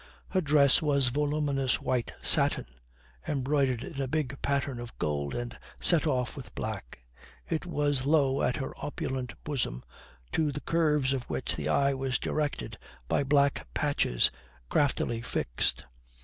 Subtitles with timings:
[0.29, 2.65] Her dress was voluminous white satin
[3.27, 6.97] embroidered in a big pattern of gold and set off with black.
[7.47, 9.83] It was low at her opulent bosom,
[10.31, 14.31] to the curves of which the eye was directed by black patches
[14.71, 15.83] craftily fixed.